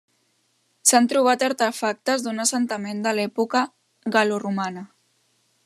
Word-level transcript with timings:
S'han 0.91 1.09
trobat 1.11 1.43
artefactes 1.47 2.25
d'un 2.27 2.45
assentament 2.45 3.05
de 3.09 3.13
l'època 3.19 3.63
gal·loromana. 4.17 4.87